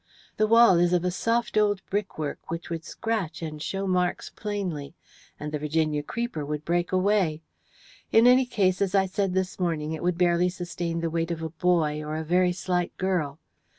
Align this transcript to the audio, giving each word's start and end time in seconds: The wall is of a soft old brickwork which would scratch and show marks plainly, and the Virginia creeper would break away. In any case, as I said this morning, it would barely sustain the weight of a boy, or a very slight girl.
The 0.37 0.47
wall 0.47 0.79
is 0.79 0.93
of 0.93 1.05
a 1.05 1.11
soft 1.11 1.55
old 1.59 1.83
brickwork 1.91 2.49
which 2.49 2.71
would 2.71 2.83
scratch 2.83 3.43
and 3.43 3.61
show 3.61 3.85
marks 3.85 4.31
plainly, 4.31 4.95
and 5.39 5.51
the 5.51 5.59
Virginia 5.59 6.01
creeper 6.01 6.43
would 6.43 6.65
break 6.65 6.91
away. 6.91 7.43
In 8.11 8.25
any 8.25 8.47
case, 8.47 8.81
as 8.81 8.95
I 8.95 9.05
said 9.05 9.35
this 9.35 9.59
morning, 9.59 9.91
it 9.91 10.01
would 10.01 10.17
barely 10.17 10.49
sustain 10.49 11.01
the 11.01 11.11
weight 11.11 11.29
of 11.29 11.43
a 11.43 11.51
boy, 11.51 12.01
or 12.03 12.15
a 12.15 12.23
very 12.23 12.51
slight 12.51 12.97
girl. 12.97 13.37